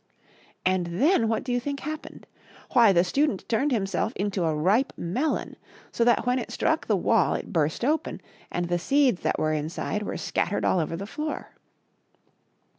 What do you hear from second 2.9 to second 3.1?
the